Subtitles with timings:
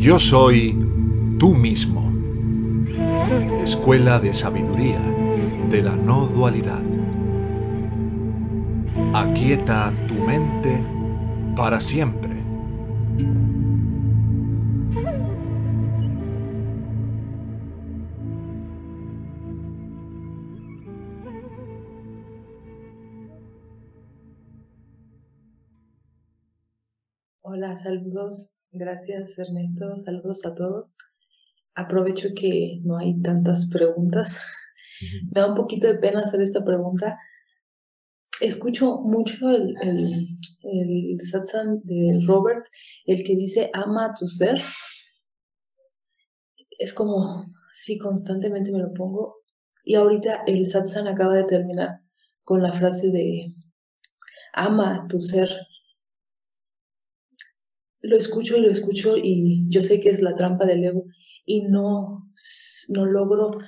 [0.00, 0.78] Yo soy
[1.38, 2.10] tú mismo.
[3.62, 4.98] Escuela de Sabiduría
[5.68, 6.80] de la No Dualidad.
[9.12, 10.82] Aquieta tu mente
[11.54, 12.42] para siempre.
[27.42, 28.59] Hola, saludos.
[28.72, 29.98] Gracias Ernesto.
[29.98, 30.92] Saludos a todos.
[31.74, 34.38] Aprovecho que no hay tantas preguntas.
[35.32, 37.18] Me da un poquito de pena hacer esta pregunta.
[38.40, 39.98] Escucho mucho el, el,
[40.62, 42.64] el satsang de Robert,
[43.06, 44.62] el que dice ama a tu ser.
[46.78, 49.38] Es como, sí, constantemente me lo pongo.
[49.84, 52.02] Y ahorita el satsang acaba de terminar
[52.44, 53.52] con la frase de
[54.52, 55.50] ama a tu ser
[58.02, 61.04] lo escucho y lo escucho y yo sé que es la trampa del ego
[61.44, 62.30] y no,
[62.88, 63.58] no logro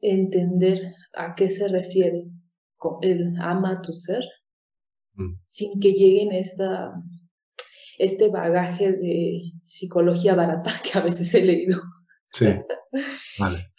[0.00, 2.26] entender a qué se refiere
[2.76, 4.22] con el ama a tu ser
[5.14, 5.40] mm.
[5.46, 6.92] sin que lleguen esta,
[7.98, 11.80] este bagaje de psicología barata que a veces he leído.
[12.30, 12.46] Sí,
[13.38, 13.72] vale.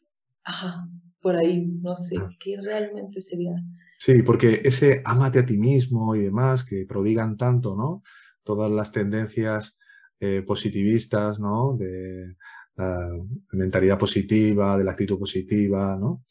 [0.44, 0.88] Ajá,
[1.22, 2.30] por ahí, no sé, ah.
[2.39, 3.52] qué realmente sería.
[4.00, 8.04] Sí, porque ese amate a ti mismo y demás que prodigan tanto, ¿no?
[8.48, 9.78] Todas las tendencias
[10.22, 11.76] eh, positivistas, ¿no?
[11.78, 12.38] De
[12.78, 13.09] la
[13.52, 16.23] mentalidad positiva, de la actitud positiva, ¿no?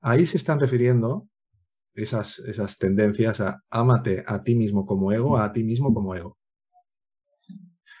[0.00, 1.28] Ahí se están refiriendo
[1.94, 6.38] esas, esas tendencias a ámate a ti mismo como ego, a ti mismo como ego.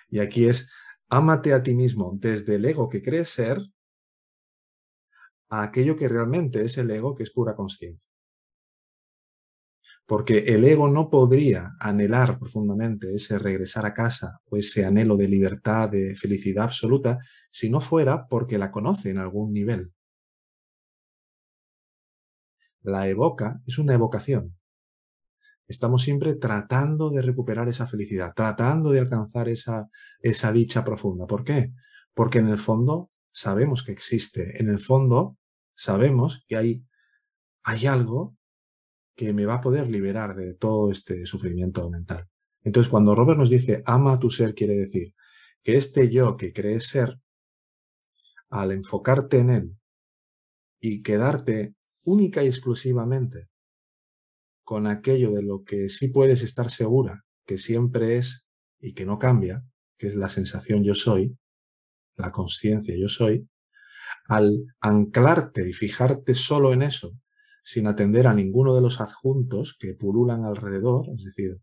[0.08, 0.70] Y aquí es
[1.08, 3.58] ámate a ti mismo desde el ego que crees ser
[5.50, 8.07] a aquello que realmente es el ego, que es pura conciencia
[10.08, 15.28] porque el ego no podría anhelar profundamente ese regresar a casa o ese anhelo de
[15.28, 17.18] libertad, de felicidad absoluta,
[17.50, 19.92] si no fuera porque la conoce en algún nivel.
[22.80, 24.56] La evoca es una evocación.
[25.66, 31.26] Estamos siempre tratando de recuperar esa felicidad, tratando de alcanzar esa, esa dicha profunda.
[31.26, 31.74] ¿Por qué?
[32.14, 35.36] Porque en el fondo sabemos que existe, en el fondo
[35.74, 36.82] sabemos que hay,
[37.62, 38.37] hay algo
[39.18, 42.28] que me va a poder liberar de todo este sufrimiento mental.
[42.62, 45.12] Entonces, cuando Robert nos dice ama a tu ser, quiere decir
[45.64, 47.18] que este yo que crees ser,
[48.48, 49.76] al enfocarte en él
[50.80, 51.74] y quedarte
[52.04, 53.48] única y exclusivamente
[54.62, 58.46] con aquello de lo que sí puedes estar segura que siempre es
[58.78, 59.64] y que no cambia,
[59.98, 61.36] que es la sensación yo soy,
[62.14, 63.48] la conciencia yo soy,
[64.28, 67.18] al anclarte y fijarte solo en eso
[67.68, 71.58] sin atender a ninguno de los adjuntos que pululan alrededor, es decir,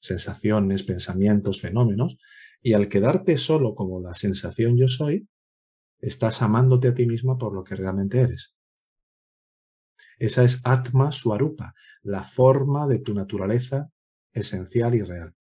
[0.00, 2.16] sensaciones, pensamientos, fenómenos,
[2.62, 5.28] y al quedarte solo como la sensación yo soy,
[5.98, 8.56] estás amándote a ti misma por lo que realmente eres.
[10.18, 13.90] Esa es Atma Swarupa, la forma de tu naturaleza
[14.32, 15.34] esencial y real.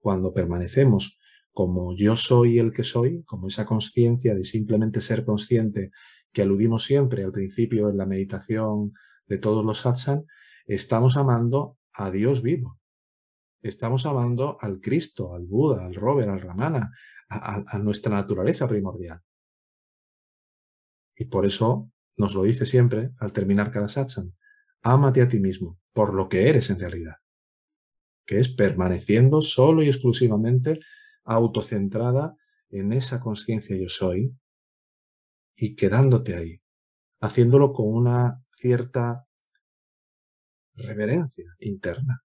[0.00, 1.20] Cuando permanecemos
[1.52, 5.92] como yo soy el que soy, como esa conciencia de simplemente ser consciente
[6.32, 8.94] que aludimos siempre al principio en la meditación
[9.26, 10.24] de todos los satsang,
[10.66, 12.78] estamos amando a Dios vivo.
[13.62, 16.90] Estamos amando al Cristo, al Buda, al Robert, al Ramana,
[17.28, 19.20] a, nuestra naturaleza primordial.
[21.16, 24.34] Y por eso nos lo dice siempre al terminar cada satsang.
[24.82, 27.16] Ámate a ti mismo por lo que eres en realidad,
[28.26, 30.78] que es permaneciendo solo y exclusivamente
[31.24, 32.36] autocentrada
[32.68, 34.36] en esa conciencia yo soy
[35.56, 36.60] y quedándote ahí,
[37.20, 39.26] haciéndolo con una cierta
[40.74, 42.22] reverencia interna.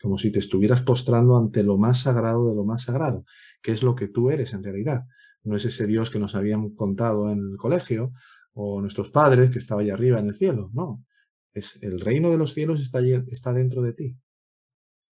[0.00, 3.24] Como si te estuvieras postrando ante lo más sagrado de lo más sagrado,
[3.62, 5.04] que es lo que tú eres en realidad.
[5.44, 8.10] No es ese Dios que nos habían contado en el colegio
[8.52, 10.70] o nuestros padres que estaba allá arriba en el cielo.
[10.72, 11.04] No,
[11.52, 12.98] es el reino de los cielos está,
[13.30, 14.16] está dentro de ti.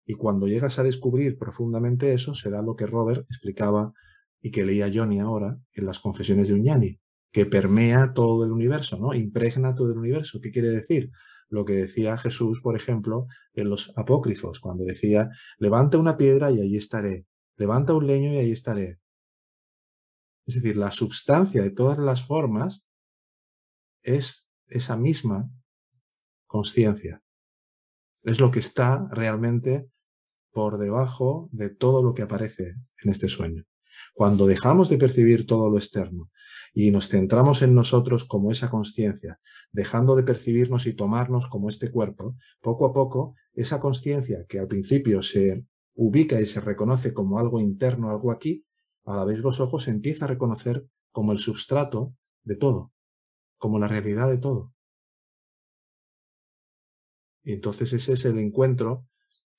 [0.07, 3.93] Y cuando llegas a descubrir profundamente eso, será lo que Robert explicaba
[4.41, 6.99] y que leía Johnny ahora en las confesiones de Uñani,
[7.33, 9.15] que permea todo el universo, ¿no?
[9.15, 10.41] Impregna todo el universo.
[10.41, 11.11] ¿Qué quiere decir?
[11.51, 16.61] Lo que decía Jesús, por ejemplo, en los apócrifos, cuando decía, levanta una piedra y
[16.61, 17.27] allí estaré,
[17.57, 18.99] levanta un leño y allí estaré.
[20.47, 22.85] Es decir, la substancia de todas las formas
[24.03, 25.51] es esa misma
[26.47, 27.23] conciencia.
[28.23, 29.89] Es lo que está realmente
[30.51, 33.65] por debajo de todo lo que aparece en este sueño.
[34.15, 36.31] Cuando dejamos de percibir todo lo externo
[36.75, 39.41] y nos centramos en nosotros como esa conciencia,
[39.73, 44.69] dejando de percibirnos y tomarnos como este cuerpo, poco a poco esa conciencia que al
[44.69, 48.65] principio se ubica y se reconoce como algo interno, algo aquí,
[49.05, 52.93] al abrir los ojos se empieza a reconocer como el substrato de todo,
[53.56, 54.73] como la realidad de todo.
[57.43, 59.07] Y entonces ese es el encuentro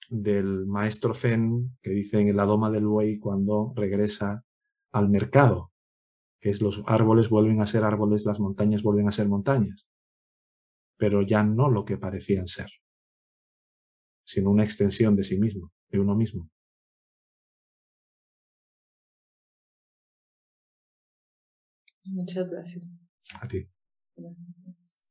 [0.09, 4.44] del maestro Zen que dice en la doma del buey cuando regresa
[4.91, 5.71] al mercado,
[6.41, 9.88] que es los árboles vuelven a ser árboles, las montañas vuelven a ser montañas,
[10.97, 12.69] pero ya no lo que parecían ser,
[14.25, 16.50] sino una extensión de sí mismo, de uno mismo.
[22.06, 23.01] Muchas gracias.
[23.39, 23.69] A ti.
[24.15, 25.08] Gracias, gracias.